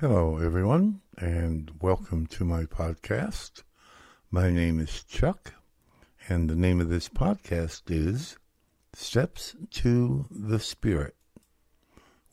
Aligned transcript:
Hello, 0.00 0.38
everyone, 0.38 1.00
and 1.16 1.72
welcome 1.80 2.28
to 2.28 2.44
my 2.44 2.66
podcast. 2.66 3.64
My 4.30 4.48
name 4.48 4.78
is 4.78 5.02
Chuck, 5.02 5.54
and 6.28 6.48
the 6.48 6.54
name 6.54 6.80
of 6.80 6.88
this 6.88 7.08
podcast 7.08 7.82
is 7.88 8.36
Steps 8.94 9.56
to 9.72 10.26
the 10.30 10.60
Spirit. 10.60 11.16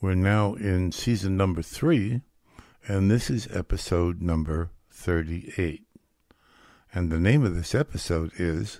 We're 0.00 0.14
now 0.14 0.54
in 0.54 0.92
season 0.92 1.36
number 1.36 1.60
three, 1.60 2.20
and 2.86 3.10
this 3.10 3.30
is 3.30 3.48
episode 3.50 4.22
number 4.22 4.70
38. 4.92 5.88
And 6.94 7.10
the 7.10 7.18
name 7.18 7.44
of 7.44 7.56
this 7.56 7.74
episode 7.74 8.30
is 8.38 8.78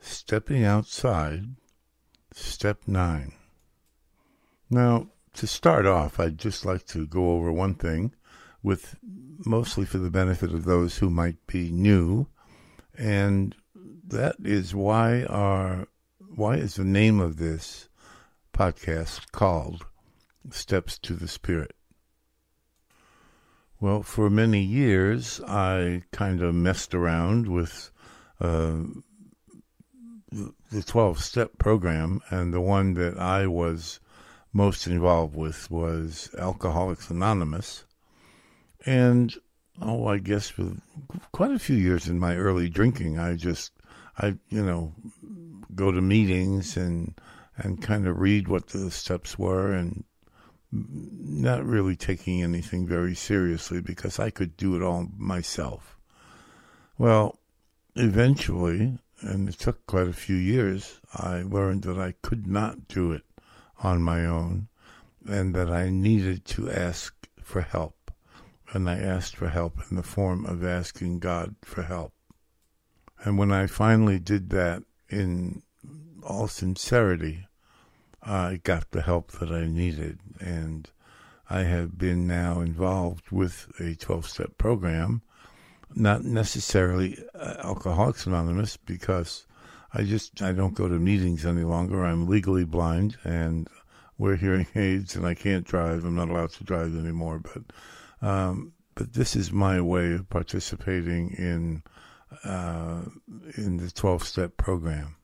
Stepping 0.00 0.64
Outside, 0.64 1.56
Step 2.32 2.78
9. 2.86 3.34
Now, 4.70 5.08
to 5.34 5.46
start 5.46 5.86
off, 5.86 6.18
I'd 6.20 6.38
just 6.38 6.64
like 6.64 6.86
to 6.86 7.06
go 7.06 7.32
over 7.32 7.52
one 7.52 7.74
thing 7.74 8.12
with 8.62 8.96
mostly 9.44 9.84
for 9.84 9.98
the 9.98 10.10
benefit 10.10 10.52
of 10.52 10.64
those 10.64 10.98
who 10.98 11.10
might 11.10 11.46
be 11.46 11.70
new, 11.70 12.26
and 12.96 13.54
that 14.06 14.36
is 14.42 14.74
why 14.74 15.24
our 15.24 15.88
why 16.34 16.56
is 16.56 16.74
the 16.74 16.84
name 16.84 17.20
of 17.20 17.36
this 17.36 17.88
podcast 18.52 19.30
called 19.32 19.84
Steps 20.50 20.98
to 20.98 21.14
the 21.14 21.28
Spirit? 21.28 21.76
Well, 23.80 24.02
for 24.02 24.30
many 24.30 24.62
years, 24.62 25.40
I 25.46 26.04
kind 26.12 26.42
of 26.42 26.54
messed 26.54 26.94
around 26.94 27.48
with 27.48 27.90
uh, 28.40 28.78
the 30.30 30.82
12 30.82 31.22
step 31.22 31.58
program, 31.58 32.20
and 32.30 32.52
the 32.52 32.60
one 32.60 32.94
that 32.94 33.18
I 33.18 33.46
was 33.46 34.00
most 34.54 34.86
involved 34.86 35.34
with 35.34 35.68
was 35.68 36.30
Alcoholics 36.38 37.10
Anonymous. 37.10 37.84
And, 38.86 39.34
oh, 39.82 40.06
I 40.06 40.18
guess 40.18 40.48
for 40.48 40.76
quite 41.32 41.50
a 41.50 41.58
few 41.58 41.76
years 41.76 42.08
in 42.08 42.20
my 42.20 42.36
early 42.36 42.68
drinking, 42.68 43.18
I 43.18 43.34
just, 43.34 43.72
I, 44.16 44.36
you 44.48 44.64
know, 44.64 44.94
go 45.74 45.90
to 45.90 46.00
meetings 46.00 46.76
and, 46.76 47.18
and 47.56 47.82
kind 47.82 48.06
of 48.06 48.20
read 48.20 48.46
what 48.46 48.68
the 48.68 48.92
steps 48.92 49.36
were 49.36 49.72
and 49.72 50.04
not 50.70 51.64
really 51.64 51.96
taking 51.96 52.42
anything 52.42 52.86
very 52.86 53.14
seriously 53.14 53.80
because 53.80 54.20
I 54.20 54.30
could 54.30 54.56
do 54.56 54.76
it 54.76 54.82
all 54.82 55.08
myself. 55.16 55.98
Well, 56.96 57.40
eventually, 57.96 58.98
and 59.20 59.48
it 59.48 59.58
took 59.58 59.84
quite 59.86 60.06
a 60.06 60.12
few 60.12 60.36
years, 60.36 61.00
I 61.12 61.42
learned 61.42 61.82
that 61.84 61.98
I 61.98 62.14
could 62.22 62.46
not 62.46 62.86
do 62.86 63.10
it 63.10 63.22
on 63.82 64.02
my 64.02 64.24
own 64.24 64.68
and 65.26 65.54
that 65.54 65.70
I 65.70 65.90
needed 65.90 66.44
to 66.46 66.70
ask 66.70 67.14
for 67.42 67.62
help. 67.62 68.10
And 68.72 68.90
I 68.90 68.98
asked 68.98 69.36
for 69.36 69.48
help 69.48 69.78
in 69.90 69.96
the 69.96 70.02
form 70.02 70.44
of 70.46 70.64
asking 70.64 71.20
God 71.20 71.54
for 71.62 71.82
help. 71.82 72.12
And 73.24 73.38
when 73.38 73.52
I 73.52 73.66
finally 73.66 74.18
did 74.18 74.50
that 74.50 74.82
in 75.08 75.62
all 76.22 76.48
sincerity, 76.48 77.46
I 78.22 78.60
got 78.62 78.90
the 78.90 79.02
help 79.02 79.32
that 79.32 79.50
I 79.50 79.66
needed. 79.66 80.18
And 80.40 80.90
I 81.48 81.60
have 81.60 81.96
been 81.96 82.26
now 82.26 82.60
involved 82.60 83.30
with 83.30 83.70
a 83.78 83.94
12 83.94 84.26
step 84.28 84.58
program, 84.58 85.22
not 85.94 86.24
necessarily 86.24 87.22
uh, 87.34 87.54
Alcoholics 87.62 88.26
Anonymous, 88.26 88.76
because 88.76 89.46
I 89.96 90.02
just 90.02 90.42
I 90.42 90.52
don't 90.52 90.74
go 90.74 90.88
to 90.88 90.98
meetings 90.98 91.46
any 91.46 91.62
longer. 91.62 92.04
I'm 92.04 92.26
legally 92.26 92.64
blind 92.64 93.16
and 93.22 93.68
wear 94.18 94.34
hearing 94.34 94.66
aids, 94.74 95.14
and 95.14 95.24
I 95.24 95.34
can't 95.34 95.64
drive. 95.64 96.04
I'm 96.04 96.16
not 96.16 96.28
allowed 96.28 96.50
to 96.50 96.64
drive 96.64 96.96
anymore. 96.96 97.40
But 97.40 98.26
um, 98.26 98.72
but 98.96 99.12
this 99.12 99.36
is 99.36 99.52
my 99.52 99.80
way 99.80 100.12
of 100.14 100.28
participating 100.28 101.30
in 101.38 101.82
uh, 102.44 103.02
in 103.56 103.76
the 103.76 103.90
12 103.90 104.24
step 104.24 104.56
program. 104.56 105.16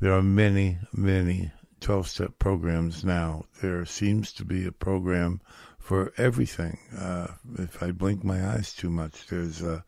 There 0.00 0.12
are 0.12 0.22
many 0.22 0.78
many 0.92 1.50
12 1.80 2.08
step 2.08 2.38
programs 2.38 3.02
now. 3.02 3.46
There 3.62 3.86
seems 3.86 4.34
to 4.34 4.44
be 4.44 4.66
a 4.66 4.72
program 4.72 5.40
for 5.78 6.12
everything. 6.18 6.78
Uh, 6.96 7.28
if 7.58 7.82
I 7.82 7.90
blink 7.90 8.22
my 8.22 8.46
eyes 8.46 8.74
too 8.74 8.90
much, 8.90 9.28
there's 9.28 9.62
a 9.62 9.82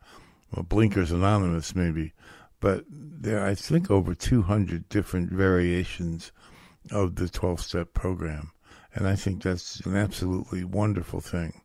well, 0.51 0.63
Blinkers 0.63 1.11
Anonymous 1.11 1.75
maybe 1.75 2.13
but 2.63 2.85
there 2.87 3.41
are, 3.41 3.47
I 3.47 3.55
think, 3.55 3.91
over 3.91 4.15
200 4.15 4.87
different 4.87 5.29
variations 5.29 6.31
of 6.91 7.15
the 7.15 7.27
12 7.27 7.59
step 7.59 7.93
program. 7.93 8.53
And 8.95 9.05
I 9.05 9.17
think 9.17 9.43
that's 9.43 9.81
an 9.81 9.97
absolutely 9.97 10.63
wonderful 10.63 11.19
thing. 11.19 11.61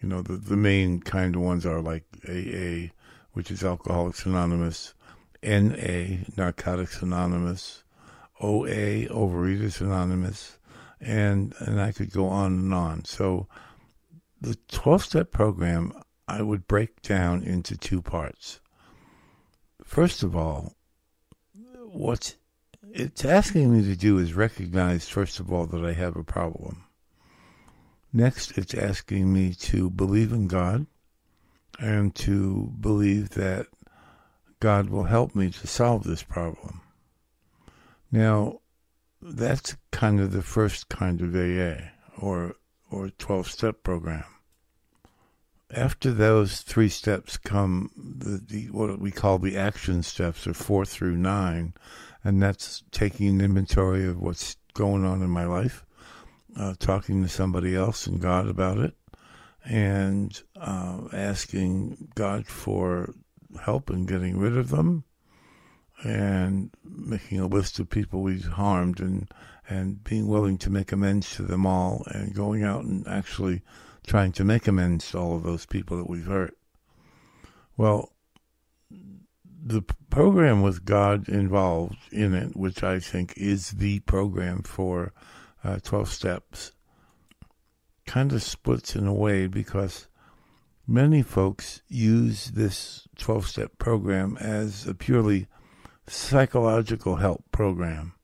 You 0.00 0.08
know, 0.08 0.22
the, 0.22 0.38
the 0.38 0.56
main 0.56 1.00
kind 1.00 1.36
of 1.36 1.42
ones 1.42 1.66
are 1.66 1.82
like 1.82 2.04
AA, 2.26 2.94
which 3.34 3.50
is 3.50 3.62
Alcoholics 3.62 4.24
Anonymous, 4.24 4.94
NA, 5.42 6.24
Narcotics 6.38 7.02
Anonymous, 7.02 7.84
OA, 8.40 9.04
Overeaters 9.04 9.82
Anonymous, 9.82 10.58
and, 10.98 11.52
and 11.58 11.78
I 11.78 11.92
could 11.92 12.10
go 12.10 12.26
on 12.26 12.52
and 12.52 12.72
on. 12.72 13.04
So 13.04 13.48
the 14.40 14.56
12 14.68 15.04
step 15.04 15.30
program 15.30 15.92
I 16.26 16.40
would 16.40 16.66
break 16.66 17.02
down 17.02 17.42
into 17.42 17.76
two 17.76 18.00
parts. 18.00 18.60
First 19.88 20.22
of 20.22 20.36
all, 20.36 20.76
what 21.86 22.36
it's 22.92 23.24
asking 23.24 23.72
me 23.72 23.82
to 23.84 23.96
do 23.96 24.18
is 24.18 24.34
recognize, 24.34 25.08
first 25.08 25.40
of 25.40 25.50
all, 25.50 25.64
that 25.64 25.82
I 25.82 25.94
have 25.94 26.14
a 26.14 26.22
problem. 26.22 26.84
Next, 28.12 28.58
it's 28.58 28.74
asking 28.74 29.32
me 29.32 29.54
to 29.54 29.88
believe 29.88 30.30
in 30.30 30.46
God 30.46 30.86
and 31.80 32.14
to 32.16 32.74
believe 32.78 33.30
that 33.30 33.66
God 34.60 34.90
will 34.90 35.04
help 35.04 35.34
me 35.34 35.50
to 35.52 35.66
solve 35.66 36.04
this 36.04 36.22
problem. 36.22 36.82
Now, 38.12 38.60
that's 39.22 39.74
kind 39.90 40.20
of 40.20 40.32
the 40.32 40.42
first 40.42 40.90
kind 40.90 41.22
of 41.22 41.34
AA 41.34 41.92
or 42.18 42.56
or 42.90 43.08
12 43.08 43.50
step 43.50 43.82
program 43.82 44.24
after 45.70 46.12
those 46.12 46.62
three 46.62 46.88
steps 46.88 47.36
come 47.36 47.90
the, 47.96 48.40
the, 48.46 48.64
what 48.70 48.98
we 48.98 49.10
call 49.10 49.38
the 49.38 49.56
action 49.56 50.02
steps, 50.02 50.46
or 50.46 50.54
four 50.54 50.84
through 50.84 51.16
nine, 51.16 51.74
and 52.24 52.42
that's 52.42 52.82
taking 52.90 53.28
an 53.28 53.40
inventory 53.40 54.06
of 54.06 54.20
what's 54.20 54.56
going 54.74 55.04
on 55.04 55.22
in 55.22 55.30
my 55.30 55.44
life, 55.44 55.84
uh, 56.56 56.74
talking 56.78 57.22
to 57.22 57.28
somebody 57.28 57.74
else 57.76 58.06
and 58.06 58.20
God 58.20 58.48
about 58.48 58.78
it, 58.78 58.94
and 59.64 60.42
uh, 60.56 61.00
asking 61.12 62.08
God 62.14 62.46
for 62.46 63.14
help 63.62 63.90
in 63.90 64.06
getting 64.06 64.38
rid 64.38 64.56
of 64.56 64.70
them, 64.70 65.04
and 66.02 66.70
making 66.84 67.40
a 67.40 67.46
list 67.46 67.78
of 67.78 67.90
people 67.90 68.22
we've 68.22 68.46
harmed, 68.46 69.00
and 69.00 69.28
and 69.70 70.02
being 70.02 70.26
willing 70.26 70.56
to 70.56 70.70
make 70.70 70.92
amends 70.92 71.36
to 71.36 71.42
them 71.42 71.66
all, 71.66 72.04
and 72.06 72.34
going 72.34 72.64
out 72.64 72.84
and 72.84 73.06
actually 73.06 73.60
trying 74.08 74.32
to 74.32 74.44
make 74.44 74.66
amends 74.66 75.10
to 75.10 75.18
all 75.18 75.36
of 75.36 75.42
those 75.42 75.66
people 75.66 75.98
that 75.98 76.08
we've 76.08 76.26
hurt. 76.26 76.56
Well, 77.76 78.12
the 78.90 79.82
program 80.08 80.62
with 80.62 80.84
God 80.84 81.28
involved 81.28 81.98
in 82.10 82.34
it, 82.34 82.56
which 82.56 82.82
I 82.82 83.00
think 83.00 83.34
is 83.36 83.72
the 83.72 84.00
program 84.00 84.62
for 84.62 85.12
uh, 85.62 85.78
12 85.82 86.08
steps, 86.08 86.72
kind 88.06 88.32
of 88.32 88.42
splits 88.42 88.96
in 88.96 89.06
a 89.06 89.12
way 89.12 89.46
because 89.46 90.08
many 90.86 91.20
folks 91.22 91.82
use 91.88 92.46
this 92.52 93.06
12 93.18 93.46
step 93.46 93.78
program 93.78 94.38
as 94.40 94.86
a 94.86 94.94
purely 94.94 95.48
psychological 96.06 97.16
help 97.16 97.44
program. 97.52 98.14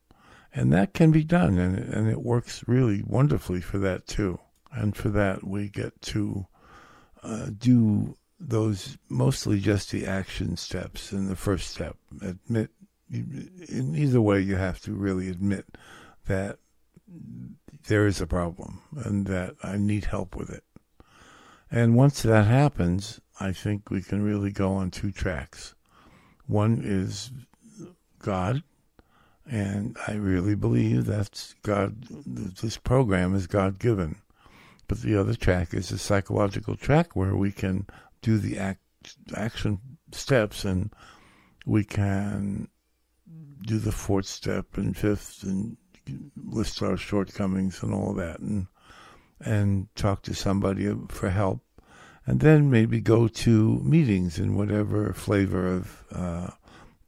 And 0.55 0.73
that 0.73 0.95
can 0.95 1.11
be 1.11 1.25
done, 1.25 1.59
and, 1.59 1.77
and 1.77 2.09
it 2.09 2.23
works 2.23 2.65
really 2.67 3.03
wonderfully 3.05 3.61
for 3.61 3.79
that 3.79 4.07
too. 4.07 4.39
And 4.75 4.97
for 4.97 5.09
that, 5.11 5.45
we 5.45 5.69
get 5.69 6.01
to 6.03 6.47
uh, 7.23 7.47
do 7.57 8.17
those 8.41 8.99
mostly 9.09 9.61
just 9.61 9.91
the 9.91 10.07
action 10.07 10.57
steps 10.57 11.13
in 11.13 11.29
the 11.29 11.37
first 11.37 11.71
step. 11.71 11.97
Admit, 12.21 12.71
in 13.11 13.95
either 13.97 14.21
way, 14.21 14.41
you 14.41 14.57
have 14.57 14.81
to 14.83 14.93
really 14.93 15.29
admit 15.29 15.67
that 16.27 16.59
there 17.87 18.07
is 18.07 18.21
a 18.21 18.27
problem 18.27 18.81
and 19.05 19.27
that 19.27 19.55
I 19.63 19.77
need 19.77 20.07
help 20.07 20.35
with 20.35 20.51
it. 20.51 20.65
And 21.71 21.97
once 21.97 22.23
that 22.23 22.47
happens, 22.47 23.21
I 23.41 23.53
think 23.53 23.91
we 23.91 24.03
can 24.03 24.23
really 24.23 24.51
go 24.51 24.73
on 24.75 24.91
two 24.91 25.11
tracks. 25.11 25.75
One 26.47 26.83
is 26.85 27.31
God, 28.19 28.63
and 29.51 29.97
I 30.07 30.13
really 30.15 30.55
believe 30.55 31.05
that's 31.07 31.55
God, 31.63 31.97
this 32.27 32.77
program 32.77 33.35
is 33.35 33.47
God 33.47 33.79
given. 33.79 34.17
But 34.87 35.01
the 35.03 35.19
other 35.19 35.35
track 35.35 35.75
is 35.75 35.91
a 35.91 35.99
psychological 35.99 36.77
track 36.77 37.17
where 37.17 37.37
we 37.37 37.53
can 37.53 37.87
do 38.23 38.39
the 38.39 38.59
act, 38.59 38.81
action 39.35 39.81
steps 40.13 40.65
and 40.65 40.93
we 41.67 41.85
can 41.85 42.69
do 43.63 43.79
the 43.79 43.93
fourth 43.93 44.27
step 44.27 44.77
and 44.77 44.97
fifth 44.97 45.43
and 45.43 45.77
list 46.37 46.83
our 46.83 46.97
shortcomings 46.97 47.83
and 47.83 47.95
all 47.95 48.13
that 48.13 48.39
and 48.41 48.67
and 49.41 49.89
talk 49.95 50.23
to 50.23 50.35
somebody 50.35 50.95
for 51.09 51.31
help 51.31 51.61
and 52.27 52.41
then 52.41 52.71
maybe 52.71 53.01
go 53.01 53.29
to 53.29 53.81
meetings 53.81 54.39
in 54.39 54.57
whatever 54.57 55.13
flavor 55.13 55.67
of 55.67 56.05
uh, 56.13 56.51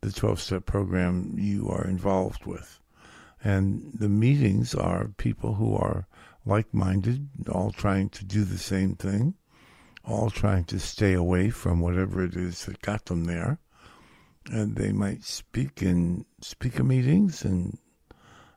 the 0.02 0.12
12 0.12 0.40
step 0.40 0.67
program 0.67 1.34
you 1.38 1.69
are 1.69 1.87
involved 1.87 2.44
with. 2.44 2.81
And 3.43 3.93
the 3.94 4.08
meetings 4.08 4.75
are 4.75 5.08
people 5.17 5.55
who 5.55 5.75
are 5.75 6.06
like 6.46 6.72
minded, 6.72 7.28
all 7.52 7.72
trying 7.72 8.08
to 8.10 8.25
do 8.25 8.44
the 8.44 8.58
same 8.58 8.94
thing, 8.94 9.34
all 10.04 10.31
trying 10.31 10.64
to 10.64 10.78
stay 10.78 11.12
away 11.12 11.50
from 11.50 11.81
whatever 11.81 12.25
it 12.25 12.37
is 12.37 12.64
that 12.64 12.81
got 12.81 13.04
them 13.06 13.25
there. 13.25 13.58
And 14.50 14.76
they 14.76 14.93
might 14.93 15.25
speak 15.25 15.82
in 15.82 16.25
speaker 16.40 16.84
meetings 16.84 17.44
and 17.44 17.78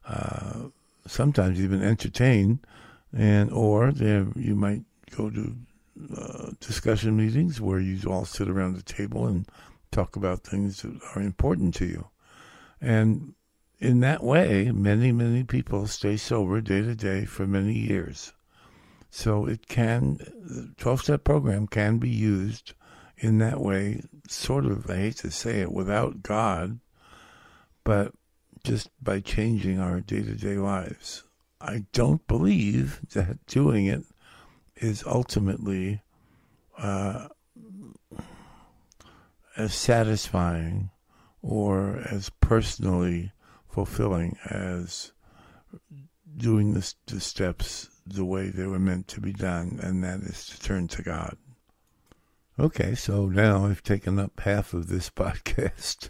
uh, 0.08 0.68
sometimes 1.08 1.60
even 1.60 1.82
entertain, 1.82 2.60
and 3.12 3.52
or 3.52 3.90
you 3.90 4.56
might 4.56 4.84
go 5.18 5.32
to 5.32 5.56
uh, 6.16 6.52
discussion 6.60 7.18
meetings 7.18 7.60
where 7.60 7.80
you 7.80 8.10
all 8.10 8.26
sit 8.26 8.48
around 8.48 8.76
the 8.76 8.84
table 8.84 9.26
and 9.26 9.48
talk 9.92 10.16
about 10.16 10.44
things 10.44 10.84
that 10.84 11.00
are 11.16 11.22
important 11.22 11.74
to 11.76 11.86
you. 11.86 12.08
And 12.80 13.34
in 13.80 14.02
that 14.02 14.24
way, 14.24 14.72
many, 14.72 15.12
many 15.12 15.44
people 15.44 15.88
stay 15.88 16.18
sober 16.18 16.60
day 16.62 16.82
to 16.82 16.96
day 16.96 17.26
for 17.26 17.48
many 17.48 17.74
years. 17.74 18.34
So 19.10 19.46
it 19.46 19.68
can, 19.68 20.18
the 20.18 20.74
12 20.78 21.02
step 21.02 21.24
program 21.24 21.68
can 21.68 21.98
be 21.98 22.10
used 22.10 22.74
in 23.18 23.38
that 23.40 23.60
way, 23.60 24.04
sort 24.28 24.66
of, 24.66 24.90
I 24.90 24.96
hate 24.96 25.18
to 25.18 25.32
say 25.32 25.62
it, 25.62 25.72
without 25.72 26.22
God, 26.22 26.80
but 27.84 28.14
just 28.64 28.90
by 29.02 29.20
changing 29.20 29.80
our 29.80 30.02
day 30.02 30.22
to 30.22 30.36
day 30.36 30.58
lives. 30.58 31.24
I 31.62 31.86
don't 31.92 32.26
believe 32.28 33.02
that 33.14 33.46
doing 33.46 33.86
it 33.86 34.04
is 34.78 35.04
ultimately 35.06 36.02
uh, 36.78 37.28
as 39.58 39.74
satisfying 39.74 40.92
or 41.42 42.02
as 42.10 42.30
personally 42.42 43.34
fulfilling 43.70 44.38
as 44.50 45.12
doing 46.38 46.74
the, 46.74 46.94
the 47.08 47.20
steps 47.20 47.90
the 48.06 48.26
way 48.26 48.50
they 48.50 48.66
were 48.66 48.80
meant 48.80 49.08
to 49.10 49.22
be 49.22 49.34
done, 49.34 49.80
and 49.82 50.04
that 50.04 50.20
is 50.22 50.48
to 50.48 50.60
turn 50.60 50.88
to 50.88 51.04
God. 51.04 51.38
Okay, 52.60 52.96
so 52.96 53.28
now 53.28 53.66
I've 53.66 53.84
taken 53.84 54.20
up 54.20 54.40
half 54.40 54.74
of 54.74 54.88
this 54.88 55.10
podcast 55.16 56.10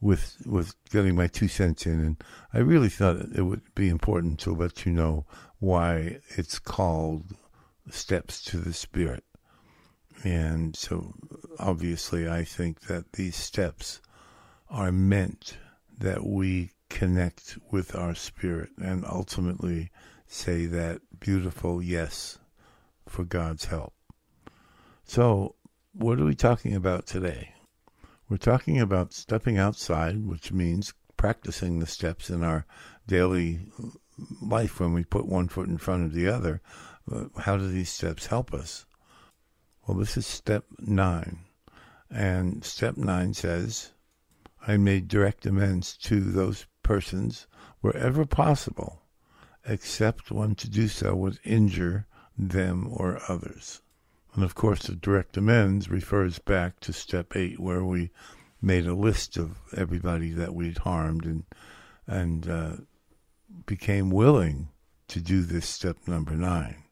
with 0.00 0.36
with 0.46 0.74
getting 0.90 1.16
my 1.16 1.26
two 1.26 1.48
cents 1.48 1.86
in, 1.86 2.00
and 2.00 2.24
I 2.52 2.58
really 2.58 2.88
thought 2.88 3.16
it 3.34 3.42
would 3.42 3.74
be 3.74 3.88
important 3.88 4.38
to 4.40 4.54
let 4.54 4.86
you 4.86 4.92
know 4.92 5.26
why 5.58 6.20
it's 6.30 6.58
called 6.58 7.34
Steps 7.90 8.42
to 8.44 8.58
the 8.58 8.72
Spirit. 8.72 9.24
And 10.24 10.74
so, 10.74 11.14
obviously, 11.58 12.28
I 12.28 12.44
think 12.44 12.80
that 12.82 13.12
these 13.12 13.36
steps 13.36 14.00
are 14.70 14.92
meant 14.92 15.58
that 15.98 16.24
we 16.24 16.70
connect 16.88 17.58
with 17.70 17.94
our 17.94 18.14
spirit 18.14 18.70
and 18.78 19.04
ultimately 19.04 19.90
say 20.26 20.66
that 20.66 21.00
beautiful 21.20 21.82
yes 21.82 22.38
for 23.08 23.24
God's 23.24 23.66
help. 23.66 23.94
So, 25.04 25.54
what 25.92 26.20
are 26.20 26.24
we 26.24 26.34
talking 26.34 26.74
about 26.74 27.06
today? 27.06 27.54
We're 28.28 28.38
talking 28.38 28.80
about 28.80 29.12
stepping 29.12 29.56
outside, 29.56 30.26
which 30.26 30.52
means 30.52 30.92
practicing 31.16 31.78
the 31.78 31.86
steps 31.86 32.28
in 32.28 32.42
our 32.42 32.66
daily 33.06 33.60
life 34.42 34.80
when 34.80 34.92
we 34.92 35.04
put 35.04 35.26
one 35.26 35.48
foot 35.48 35.68
in 35.68 35.78
front 35.78 36.04
of 36.04 36.12
the 36.12 36.26
other. 36.26 36.60
Uh, 37.10 37.26
how 37.38 37.56
do 37.56 37.68
these 37.68 37.90
steps 37.90 38.26
help 38.26 38.52
us? 38.52 38.84
Well, 39.86 39.96
this 39.96 40.16
is 40.16 40.26
step 40.26 40.64
nine. 40.80 41.38
And 42.10 42.64
step 42.64 42.96
nine 42.96 43.34
says, 43.34 43.92
I 44.66 44.76
made 44.76 45.06
direct 45.06 45.46
amends 45.46 45.96
to 45.98 46.20
those 46.20 46.66
persons 46.86 47.48
wherever 47.80 48.24
possible, 48.24 49.02
except 49.66 50.30
when 50.30 50.54
to 50.54 50.70
do 50.70 50.86
so 50.86 51.16
would 51.16 51.40
injure 51.42 52.06
them 52.38 52.86
or 52.92 53.20
others. 53.28 53.82
And 54.34 54.44
of 54.44 54.54
course, 54.54 54.86
the 54.86 54.94
direct 54.94 55.36
amends 55.36 55.90
refers 55.90 56.38
back 56.38 56.78
to 56.80 56.92
step 56.92 57.34
eight, 57.34 57.58
where 57.58 57.82
we 57.82 58.12
made 58.62 58.86
a 58.86 58.94
list 58.94 59.36
of 59.36 59.58
everybody 59.76 60.30
that 60.30 60.54
we'd 60.54 60.78
harmed 60.78 61.24
and 61.24 61.42
and 62.06 62.48
uh, 62.48 62.76
became 63.66 64.10
willing 64.10 64.68
to 65.08 65.20
do 65.20 65.42
this 65.42 65.66
step 65.66 65.96
number 66.06 66.34
nine. 66.34 66.84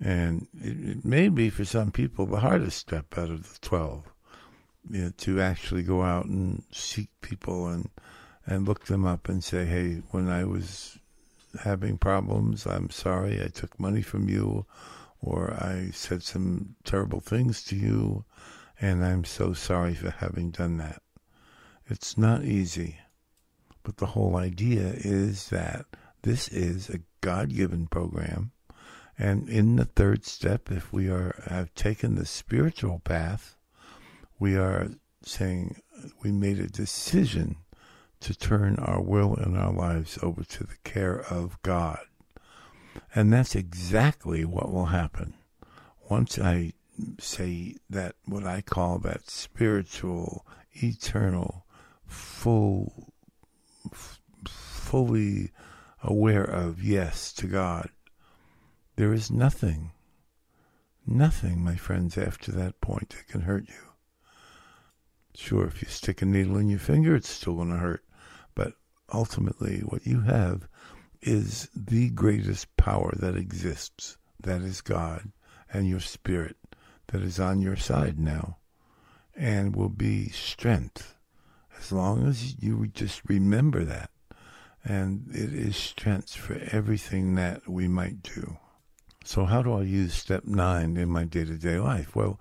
And 0.00 0.46
it, 0.54 0.98
it, 0.98 1.04
may 1.04 1.28
be 1.28 1.50
for 1.50 1.64
some 1.64 1.90
people 1.90 2.24
the 2.24 2.38
hardest 2.38 2.78
step 2.78 3.18
out 3.18 3.30
of 3.30 3.52
the 3.52 3.58
12 3.62 4.12
you 4.90 5.02
know, 5.02 5.12
to 5.18 5.40
actually 5.40 5.82
go 5.82 6.02
out 6.02 6.26
and 6.26 6.62
seek 6.70 7.08
people 7.20 7.66
and 7.66 7.90
and 8.48 8.66
look 8.66 8.86
them 8.86 9.04
up 9.04 9.28
and 9.28 9.44
say, 9.44 9.66
hey, 9.66 10.02
when 10.10 10.28
I 10.28 10.44
was 10.44 10.98
having 11.60 11.98
problems, 11.98 12.66
I'm 12.66 12.88
sorry 12.88 13.42
I 13.44 13.48
took 13.48 13.78
money 13.78 14.00
from 14.00 14.28
you 14.28 14.64
or 15.20 15.52
I 15.52 15.90
said 15.92 16.22
some 16.22 16.76
terrible 16.82 17.20
things 17.20 17.62
to 17.64 17.76
you, 17.76 18.24
and 18.80 19.04
I'm 19.04 19.24
so 19.24 19.52
sorry 19.52 19.94
for 19.94 20.10
having 20.10 20.50
done 20.50 20.78
that. 20.78 21.02
It's 21.86 22.16
not 22.16 22.44
easy, 22.44 22.98
but 23.82 23.98
the 23.98 24.06
whole 24.06 24.36
idea 24.36 24.94
is 24.94 25.48
that 25.50 25.84
this 26.22 26.48
is 26.48 26.88
a 26.88 27.00
God 27.20 27.50
given 27.50 27.86
program. 27.86 28.52
And 29.18 29.48
in 29.48 29.76
the 29.76 29.84
third 29.84 30.24
step, 30.24 30.70
if 30.70 30.92
we 30.92 31.08
are 31.08 31.42
have 31.48 31.74
taken 31.74 32.14
the 32.14 32.26
spiritual 32.26 33.00
path, 33.00 33.56
we 34.38 34.56
are 34.56 34.88
saying 35.22 35.82
we 36.22 36.30
made 36.30 36.60
a 36.60 36.68
decision 36.68 37.56
to 38.20 38.36
turn 38.36 38.76
our 38.76 39.00
will 39.00 39.34
and 39.34 39.56
our 39.56 39.72
lives 39.72 40.18
over 40.22 40.44
to 40.44 40.64
the 40.64 40.76
care 40.84 41.20
of 41.30 41.60
God. 41.62 42.00
And 43.14 43.32
that's 43.32 43.54
exactly 43.54 44.44
what 44.44 44.72
will 44.72 44.86
happen. 44.86 45.34
Once 46.08 46.38
I 46.38 46.72
say 47.18 47.76
that, 47.88 48.16
what 48.24 48.44
I 48.44 48.60
call 48.60 48.98
that 49.00 49.30
spiritual, 49.30 50.44
eternal, 50.72 51.64
full, 52.06 53.12
f- 53.92 54.20
fully 54.46 55.50
aware 56.02 56.44
of 56.44 56.82
yes 56.82 57.32
to 57.34 57.46
God, 57.46 57.90
there 58.96 59.12
is 59.12 59.30
nothing, 59.30 59.92
nothing, 61.06 61.62
my 61.62 61.76
friends, 61.76 62.18
after 62.18 62.50
that 62.52 62.80
point 62.80 63.10
that 63.10 63.28
can 63.28 63.42
hurt 63.42 63.68
you. 63.68 63.74
Sure, 65.34 65.66
if 65.66 65.82
you 65.82 65.88
stick 65.88 66.20
a 66.20 66.26
needle 66.26 66.56
in 66.56 66.68
your 66.68 66.80
finger, 66.80 67.14
it's 67.14 67.28
still 67.28 67.54
going 67.54 67.70
to 67.70 67.76
hurt 67.76 68.02
ultimately 69.12 69.80
what 69.80 70.06
you 70.06 70.20
have 70.22 70.68
is 71.22 71.68
the 71.74 72.10
greatest 72.10 72.76
power 72.76 73.12
that 73.16 73.36
exists. 73.36 74.16
That 74.40 74.62
is 74.62 74.80
God 74.80 75.32
and 75.72 75.88
your 75.88 76.00
spirit 76.00 76.56
that 77.08 77.22
is 77.22 77.40
on 77.40 77.60
your 77.60 77.76
side 77.76 78.18
now 78.18 78.58
and 79.34 79.74
will 79.74 79.88
be 79.88 80.28
strength 80.28 81.16
as 81.78 81.92
long 81.92 82.26
as 82.26 82.60
you 82.62 82.86
just 82.88 83.22
remember 83.28 83.84
that. 83.84 84.10
And 84.84 85.28
it 85.32 85.52
is 85.52 85.76
strength 85.76 86.34
for 86.34 86.60
everything 86.72 87.34
that 87.34 87.68
we 87.68 87.88
might 87.88 88.22
do. 88.22 88.58
So, 89.24 89.44
how 89.44 89.62
do 89.62 89.74
I 89.74 89.82
use 89.82 90.14
step 90.14 90.44
nine 90.44 90.96
in 90.96 91.10
my 91.10 91.24
day 91.24 91.44
to 91.44 91.58
day 91.58 91.78
life? 91.78 92.16
Well, 92.16 92.40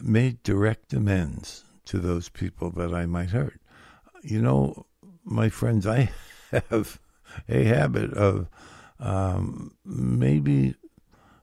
make 0.00 0.42
direct 0.42 0.92
amends 0.92 1.64
to 1.86 1.98
those 1.98 2.28
people 2.28 2.70
that 2.72 2.92
I 2.92 3.06
might 3.06 3.30
hurt. 3.30 3.60
You 4.22 4.42
know, 4.42 4.86
my 5.26 5.48
friends, 5.48 5.86
I 5.86 6.10
have 6.50 6.98
a 7.48 7.64
habit 7.64 8.14
of 8.14 8.46
um, 8.98 9.74
maybe, 9.84 10.74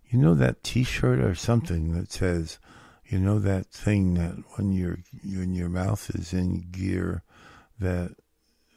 you 0.10 0.20
know, 0.20 0.34
that 0.34 0.64
T-shirt 0.64 1.20
or 1.20 1.36
something 1.36 1.94
that 1.94 2.12
says, 2.12 2.58
you 3.06 3.20
know, 3.20 3.38
that 3.40 3.68
thing 3.68 4.16
that 4.16 4.44
when 4.56 4.72
your 4.72 5.00
when 5.24 5.54
your 5.54 5.70
mouth 5.70 6.10
is 6.16 6.34
in 6.34 6.70
gear, 6.72 7.22
that 7.80 8.16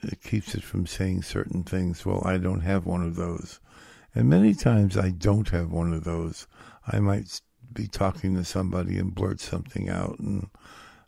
it 0.02 0.22
keeps 0.22 0.54
it 0.54 0.62
from 0.62 0.86
saying 0.86 1.22
certain 1.22 1.62
things. 1.62 2.04
Well, 2.04 2.22
I 2.24 2.36
don't 2.36 2.60
have 2.60 2.84
one 2.84 3.02
of 3.02 3.14
those, 3.14 3.60
and 4.14 4.28
many 4.28 4.52
times 4.52 4.98
I 4.98 5.10
don't 5.10 5.48
have 5.50 5.70
one 5.70 5.92
of 5.94 6.04
those. 6.04 6.46
I 6.86 6.98
might 6.98 7.40
be 7.72 7.86
talking 7.86 8.34
to 8.34 8.44
somebody 8.44 8.98
and 8.98 9.14
blurt 9.14 9.40
something 9.40 9.88
out 9.88 10.18
and 10.18 10.48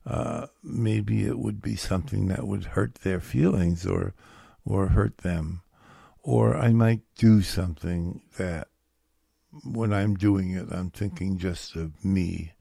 uh, 0.08 0.46
maybe 0.62 1.26
it 1.26 1.38
would 1.38 1.60
be 1.60 1.76
something 1.76 2.28
that 2.28 2.46
would 2.46 2.64
hurt 2.64 2.96
their 2.96 3.20
feelings 3.20 3.86
or 3.86 4.14
or 4.64 4.88
hurt 4.88 5.18
them, 5.18 5.62
or 6.22 6.56
I 6.56 6.72
might 6.72 7.00
do 7.16 7.42
something 7.42 8.22
that 8.36 8.68
when 9.64 9.92
I'm 9.92 10.14
doing 10.14 10.50
it, 10.52 10.68
I'm 10.70 10.90
thinking 10.90 11.38
just 11.38 11.76
of 11.76 12.04
me 12.04 12.52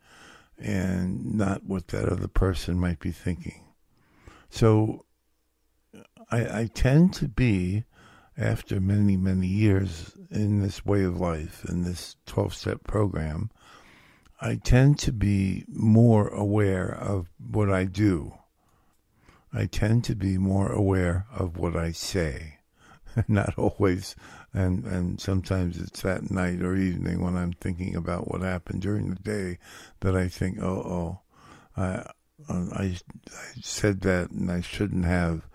and 0.58 1.36
not 1.36 1.64
what 1.64 1.90
that 1.90 2.10
other 2.10 2.28
person 2.28 2.80
might 2.80 3.00
be 3.00 3.12
thinking. 3.12 3.64
So 4.50 5.06
I, 6.32 6.62
I 6.62 6.70
tend 6.74 7.14
to 7.16 7.28
be, 7.28 7.86
after 8.38 8.80
many, 8.80 9.18
many 9.18 9.48
years 9.48 10.16
in 10.32 10.62
this 10.62 10.86
way 10.86 11.04
of 11.04 11.20
life, 11.20 11.66
in 11.66 11.84
this 11.84 12.16
12 12.26 12.54
step 12.54 12.84
program, 12.84 13.52
I 14.40 14.56
tend 14.56 15.00
to 15.00 15.12
be 15.12 15.66
more 15.68 16.28
aware 16.28 16.94
of 16.94 17.28
what 17.40 17.72
I 17.72 17.86
do. 17.86 18.38
I 19.52 19.66
tend 19.66 20.04
to 20.06 20.16
be 20.16 20.38
more 20.38 20.72
aware 20.72 21.26
of 21.34 21.58
what 21.58 21.76
I 21.76 21.92
say. 21.92 22.60
Not 23.28 23.58
always, 23.58 24.16
and, 24.54 24.86
and 24.86 25.20
sometimes 25.20 25.80
it's 25.80 26.02
that 26.02 26.30
night 26.30 26.62
or 26.62 26.76
evening 26.76 27.24
when 27.24 27.36
I'm 27.36 27.54
thinking 27.54 27.96
about 27.96 28.30
what 28.30 28.42
happened 28.42 28.82
during 28.82 29.10
the 29.10 29.16
day 29.16 29.58
that 30.02 30.16
I 30.16 30.28
think, 30.28 30.62
oh, 30.62 30.66
oh, 30.68 31.20
I, 31.76 32.12
I, 32.48 32.54
I 32.76 32.98
said 33.62 34.02
that 34.02 34.30
and 34.30 34.52
I 34.52 34.62
shouldn't 34.62 35.06
have. 35.06 35.48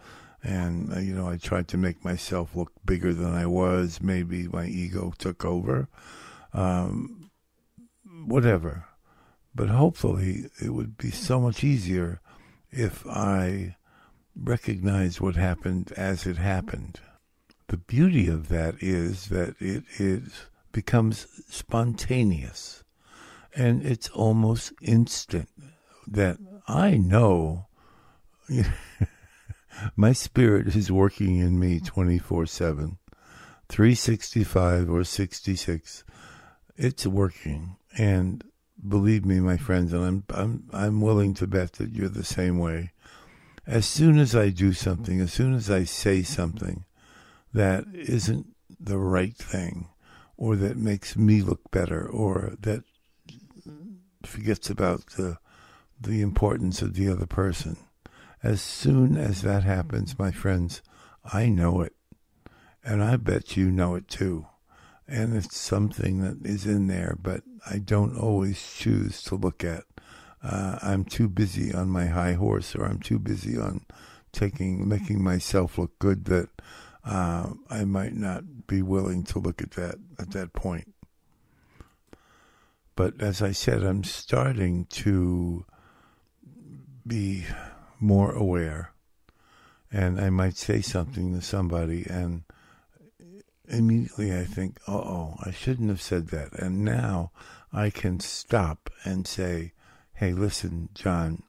And, 0.42 0.92
uh, 0.92 0.98
you 0.98 1.14
know, 1.14 1.28
I 1.28 1.36
tried 1.36 1.68
to 1.68 1.76
make 1.76 2.04
myself 2.04 2.56
look 2.56 2.72
bigger 2.84 3.14
than 3.14 3.32
I 3.32 3.46
was. 3.46 4.00
Maybe 4.02 4.48
my 4.48 4.66
ego 4.66 5.12
took 5.16 5.44
over. 5.44 5.88
Um, 6.52 7.30
whatever. 8.26 8.86
But 9.54 9.68
hopefully, 9.68 10.46
it 10.62 10.70
would 10.70 10.96
be 10.96 11.10
so 11.10 11.40
much 11.40 11.62
easier 11.62 12.20
if 12.70 13.06
I 13.06 13.76
recognized 14.34 15.20
what 15.20 15.36
happened 15.36 15.92
as 15.96 16.26
it 16.26 16.38
happened. 16.38 17.00
The 17.68 17.76
beauty 17.76 18.28
of 18.28 18.48
that 18.48 18.76
is 18.80 19.28
that 19.28 19.54
it 19.60 19.84
is 19.98 20.46
becomes 20.72 21.26
spontaneous 21.50 22.82
and 23.54 23.84
it's 23.84 24.08
almost 24.10 24.72
instant 24.80 25.48
that 26.06 26.38
I 26.66 26.96
know 26.96 27.66
my 29.96 30.12
spirit 30.12 30.74
is 30.74 30.90
working 30.90 31.38
in 31.38 31.58
me 31.58 31.80
24 31.80 32.46
7, 32.46 32.98
365 33.68 34.90
or 34.90 35.04
66. 35.04 36.04
It's 36.76 37.06
working. 37.06 37.76
And 37.96 38.44
believe 38.86 39.24
me, 39.24 39.40
my 39.40 39.56
friends, 39.56 39.92
and 39.92 40.04
I'm, 40.04 40.24
I'm, 40.30 40.64
I'm 40.72 41.00
willing 41.00 41.34
to 41.34 41.46
bet 41.46 41.74
that 41.74 41.92
you're 41.92 42.08
the 42.08 42.24
same 42.24 42.58
way. 42.58 42.92
As 43.66 43.86
soon 43.86 44.18
as 44.18 44.34
I 44.34 44.48
do 44.48 44.72
something, 44.72 45.20
as 45.20 45.32
soon 45.32 45.54
as 45.54 45.70
I 45.70 45.84
say 45.84 46.22
something 46.22 46.84
that 47.52 47.84
isn't 47.94 48.46
the 48.80 48.98
right 48.98 49.36
thing, 49.36 49.88
or 50.36 50.56
that 50.56 50.76
makes 50.76 51.16
me 51.16 51.42
look 51.42 51.70
better, 51.70 52.04
or 52.04 52.56
that 52.60 52.82
forgets 54.24 54.70
about 54.70 55.06
the 55.16 55.38
the 56.00 56.20
importance 56.20 56.82
of 56.82 56.94
the 56.94 57.08
other 57.08 57.26
person. 57.26 57.76
As 58.42 58.60
soon 58.60 59.16
as 59.16 59.42
that 59.42 59.62
happens, 59.62 60.18
my 60.18 60.32
friends, 60.32 60.82
I 61.24 61.48
know 61.48 61.80
it. 61.80 61.94
And 62.84 63.02
I 63.04 63.16
bet 63.16 63.56
you 63.56 63.70
know 63.70 63.94
it 63.94 64.08
too. 64.08 64.46
And 65.08 65.36
it's 65.36 65.58
something 65.58 66.22
that 66.22 66.46
is 66.48 66.66
in 66.66 66.86
there, 66.86 67.16
but 67.20 67.42
I 67.68 67.78
don't 67.78 68.16
always 68.16 68.62
choose 68.74 69.22
to 69.24 69.34
look 69.34 69.64
at. 69.64 69.84
Uh, 70.42 70.78
I'm 70.82 71.04
too 71.04 71.28
busy 71.28 71.72
on 71.72 71.88
my 71.88 72.06
high 72.06 72.32
horse, 72.32 72.74
or 72.74 72.84
I'm 72.84 72.98
too 72.98 73.18
busy 73.18 73.58
on 73.58 73.84
taking, 74.32 74.88
making 74.88 75.22
myself 75.22 75.78
look 75.78 75.98
good 75.98 76.24
that 76.26 76.48
uh, 77.04 77.50
I 77.68 77.84
might 77.84 78.14
not 78.14 78.66
be 78.66 78.82
willing 78.82 79.24
to 79.24 79.38
look 79.38 79.60
at 79.60 79.72
that 79.72 79.96
at 80.18 80.30
that 80.32 80.52
point. 80.52 80.94
But 82.94 83.20
as 83.20 83.42
I 83.42 83.52
said, 83.52 83.82
I'm 83.82 84.04
starting 84.04 84.86
to 84.86 85.64
be 87.06 87.44
more 87.98 88.32
aware. 88.32 88.92
And 89.90 90.20
I 90.20 90.30
might 90.30 90.56
say 90.56 90.80
something 90.80 91.34
to 91.34 91.42
somebody, 91.42 92.06
and 92.08 92.44
immediately 93.72 94.36
I 94.36 94.44
think, 94.44 94.78
oh, 94.86 95.36
I 95.44 95.50
shouldn't 95.50 95.88
have 95.88 96.02
said 96.02 96.28
that. 96.28 96.52
And 96.52 96.84
now 96.84 97.32
I 97.72 97.90
can 97.90 98.20
stop 98.20 98.90
and 99.04 99.26
say, 99.26 99.72
hey, 100.14 100.32
listen, 100.32 100.90
John, 100.94 101.42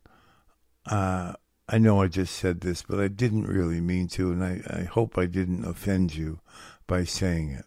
uh, 0.86 1.34
I 1.68 1.78
know 1.78 2.02
I 2.02 2.08
just 2.08 2.36
said 2.36 2.62
this, 2.62 2.82
but 2.82 3.00
I 3.00 3.08
didn't 3.08 3.48
really 3.48 3.82
mean 3.82 4.08
to, 4.10 4.32
and 4.32 4.44
I, 4.44 4.62
I 4.68 4.84
hope 4.84 5.18
I 5.18 5.26
didn't 5.26 5.66
offend 5.66 6.16
you 6.16 6.40
by 6.88 7.04
saying 7.04 7.52
it. 7.52 7.66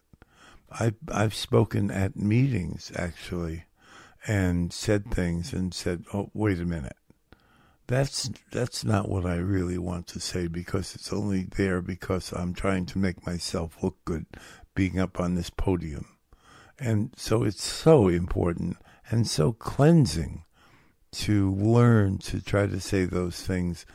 I've, 0.69 0.95
I've 1.11 1.33
spoken 1.33 1.89
at 1.89 2.17
meetings, 2.17 2.91
actually, 2.95 3.63
and 4.27 4.73
said 4.73 5.09
things 5.11 5.53
and 5.53 5.73
said, 5.73 6.03
oh, 6.13 6.29
wait 6.33 6.59
a 6.59 6.65
minute 6.65 6.96
that's 7.87 8.29
that's 8.51 8.83
not 8.83 9.09
what 9.09 9.25
I 9.25 9.35
really 9.35 9.77
want 9.77 10.07
to 10.07 10.19
say 10.19 10.47
because 10.47 10.93
it's 10.93 11.13
only 11.13 11.43
there 11.43 11.81
because 11.81 12.33
I'm 12.33 12.53
trying 12.53 12.85
to 12.87 12.99
make 12.99 13.25
myself 13.25 13.81
look 13.81 13.97
good 14.05 14.25
being 14.75 14.99
up 14.99 15.19
on 15.19 15.35
this 15.35 15.49
podium. 15.49 16.05
And 16.77 17.13
so 17.15 17.43
it's 17.43 17.63
so 17.63 18.07
important 18.09 18.77
and 19.09 19.27
so 19.27 19.53
cleansing 19.53 20.43
to 21.11 21.51
learn 21.53 22.17
to 22.19 22.41
try 22.41 22.67
to 22.67 22.79
say 22.79 23.05
those 23.05 23.41
things 23.41 23.85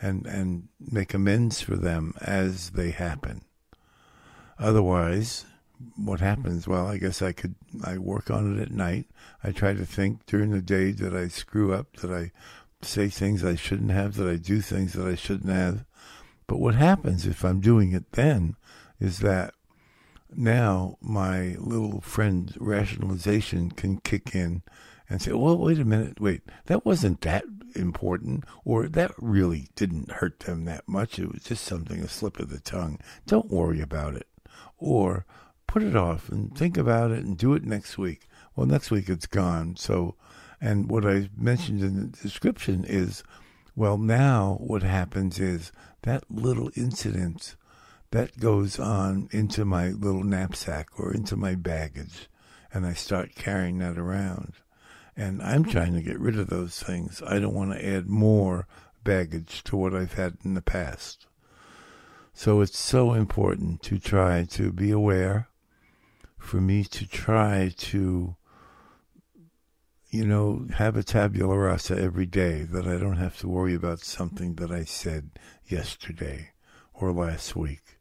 and 0.00 0.26
and 0.26 0.68
make 0.80 1.12
amends 1.12 1.60
for 1.60 1.76
them 1.76 2.14
as 2.20 2.70
they 2.70 2.90
happen. 2.90 3.42
Otherwise, 4.58 5.44
what 5.96 6.20
happens? 6.20 6.68
Well, 6.68 6.86
I 6.86 6.98
guess 6.98 7.22
I 7.22 7.32
could 7.32 7.54
I 7.84 7.98
work 7.98 8.30
on 8.30 8.56
it 8.56 8.62
at 8.62 8.70
night. 8.70 9.06
I 9.42 9.50
try 9.50 9.74
to 9.74 9.86
think 9.86 10.26
during 10.26 10.50
the 10.50 10.62
day 10.62 10.92
that 10.92 11.14
I 11.14 11.28
screw 11.28 11.72
up, 11.72 11.96
that 11.96 12.12
I 12.12 12.32
say 12.82 13.08
things 13.08 13.44
I 13.44 13.54
shouldn't 13.54 13.90
have, 13.90 14.14
that 14.16 14.28
I 14.28 14.36
do 14.36 14.60
things 14.60 14.92
that 14.94 15.06
I 15.06 15.14
shouldn't 15.14 15.52
have. 15.52 15.84
But 16.46 16.60
what 16.60 16.74
happens 16.74 17.26
if 17.26 17.44
I'm 17.44 17.60
doing 17.60 17.92
it 17.92 18.12
then 18.12 18.56
is 18.98 19.20
that 19.20 19.54
now 20.34 20.96
my 21.00 21.56
little 21.58 22.00
friend 22.00 22.54
rationalization 22.58 23.70
can 23.70 23.98
kick 23.98 24.34
in 24.34 24.62
and 25.08 25.20
say, 25.20 25.32
well, 25.32 25.58
wait 25.58 25.78
a 25.78 25.84
minute, 25.84 26.20
wait, 26.20 26.42
that 26.66 26.84
wasn't 26.84 27.20
that 27.22 27.44
important, 27.74 28.44
or 28.64 28.88
that 28.88 29.12
really 29.18 29.68
didn't 29.74 30.10
hurt 30.10 30.40
them 30.40 30.64
that 30.64 30.88
much. 30.88 31.18
It 31.18 31.32
was 31.32 31.42
just 31.42 31.64
something, 31.64 32.00
a 32.00 32.08
slip 32.08 32.38
of 32.38 32.50
the 32.50 32.60
tongue. 32.60 33.00
Don't 33.26 33.50
worry 33.50 33.80
about 33.80 34.14
it. 34.14 34.26
Or 34.78 35.26
put 35.66 35.82
it 35.82 35.96
off 35.96 36.28
and 36.28 36.56
think 36.56 36.76
about 36.76 37.10
it 37.10 37.24
and 37.24 37.36
do 37.36 37.54
it 37.54 37.64
next 37.64 37.98
week. 37.98 38.28
Well, 38.56 38.66
next 38.66 38.90
week 38.90 39.08
it's 39.08 39.26
gone. 39.26 39.76
So 39.76 40.16
and 40.60 40.90
what 40.90 41.06
I 41.06 41.30
mentioned 41.36 41.82
in 41.82 42.00
the 42.00 42.06
description 42.06 42.84
is, 42.84 43.22
well, 43.74 43.96
now 43.96 44.58
what 44.60 44.82
happens 44.82 45.38
is 45.38 45.72
that 46.02 46.24
little 46.30 46.70
incident 46.76 47.56
that 48.10 48.38
goes 48.38 48.78
on 48.78 49.28
into 49.30 49.64
my 49.64 49.88
little 49.90 50.24
knapsack 50.24 50.98
or 50.98 51.14
into 51.14 51.36
my 51.36 51.54
baggage, 51.54 52.28
and 52.72 52.84
I 52.84 52.92
start 52.92 53.34
carrying 53.34 53.78
that 53.78 53.96
around. 53.96 54.54
And 55.16 55.42
I'm 55.42 55.64
trying 55.64 55.94
to 55.94 56.02
get 56.02 56.18
rid 56.18 56.38
of 56.38 56.48
those 56.48 56.82
things. 56.82 57.22
I 57.26 57.38
don't 57.38 57.54
want 57.54 57.72
to 57.72 57.86
add 57.86 58.08
more 58.08 58.66
baggage 59.04 59.62
to 59.64 59.76
what 59.76 59.94
I've 59.94 60.14
had 60.14 60.38
in 60.44 60.54
the 60.54 60.62
past. 60.62 61.26
So 62.32 62.60
it's 62.60 62.78
so 62.78 63.12
important 63.12 63.82
to 63.82 63.98
try 63.98 64.44
to 64.50 64.72
be 64.72 64.90
aware, 64.90 65.48
for 66.38 66.60
me 66.60 66.84
to 66.84 67.06
try 67.06 67.72
to 67.76 68.36
you 70.10 70.26
know, 70.26 70.66
have 70.74 70.96
a 70.96 71.04
tabula 71.04 71.56
rasa 71.56 71.96
every 71.96 72.26
day 72.26 72.62
that 72.64 72.86
I 72.86 72.96
don't 72.96 73.16
have 73.16 73.38
to 73.38 73.48
worry 73.48 73.74
about 73.74 74.00
something 74.00 74.56
that 74.56 74.72
I 74.72 74.82
said 74.82 75.30
yesterday 75.68 76.50
or 76.92 77.12
last 77.12 77.54
week. 77.54 77.98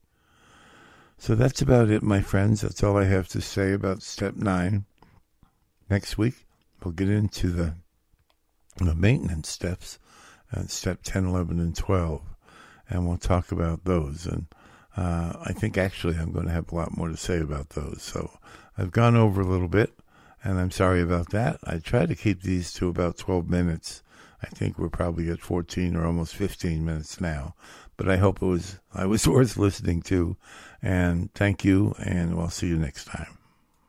So 1.19 1.35
that's 1.35 1.61
about 1.61 1.89
it, 1.89 2.01
my 2.01 2.21
friends. 2.21 2.61
That's 2.61 2.83
all 2.83 2.97
I 2.97 3.03
have 3.03 3.27
to 3.29 3.41
say 3.41 3.73
about 3.73 4.01
step 4.01 4.35
nine. 4.35 4.85
Next 5.89 6.17
week, 6.17 6.47
we'll 6.83 6.93
get 6.93 7.09
into 7.09 7.49
the, 7.49 7.75
the 8.77 8.95
maintenance 8.95 9.49
steps, 9.49 9.99
uh, 10.55 10.63
step 10.65 10.99
10, 11.03 11.25
11, 11.25 11.59
and 11.59 11.75
12, 11.75 12.21
and 12.89 13.07
we'll 13.07 13.17
talk 13.17 13.51
about 13.51 13.83
those. 13.83 14.25
And 14.25 14.47
uh, 14.97 15.33
I 15.43 15.53
think 15.53 15.77
actually 15.77 16.15
I'm 16.15 16.31
going 16.31 16.45
to 16.45 16.53
have 16.53 16.71
a 16.71 16.75
lot 16.75 16.97
more 16.97 17.09
to 17.09 17.17
say 17.17 17.39
about 17.39 17.69
those. 17.71 18.01
So 18.01 18.31
I've 18.77 18.91
gone 18.91 19.15
over 19.15 19.41
a 19.41 19.47
little 19.47 19.67
bit 19.67 19.93
and 20.43 20.59
I'm 20.59 20.71
sorry 20.71 21.01
about 21.01 21.29
that. 21.29 21.59
I 21.63 21.77
try 21.77 22.05
to 22.05 22.15
keep 22.15 22.41
these 22.41 22.71
to 22.73 22.87
about 22.87 23.17
12 23.17 23.49
minutes. 23.49 24.03
I 24.41 24.47
think 24.47 24.77
we're 24.77 24.89
probably 24.89 25.29
at 25.29 25.41
14 25.41 25.95
or 25.95 26.05
almost 26.05 26.35
15 26.35 26.85
minutes 26.85 27.19
now, 27.19 27.55
but 27.97 28.09
I 28.09 28.17
hope 28.17 28.41
it 28.41 28.45
was 28.45 28.79
I 28.93 29.05
was 29.05 29.27
worth 29.27 29.57
listening 29.57 30.01
to. 30.03 30.37
And 30.81 31.33
thank 31.33 31.65
you, 31.65 31.93
and 31.99 32.37
we'll 32.37 32.49
see 32.49 32.67
you 32.67 32.77
next 32.77 33.05
time. 33.05 33.38